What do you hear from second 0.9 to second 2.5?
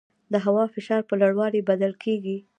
په لوړوالي بدل کېږي.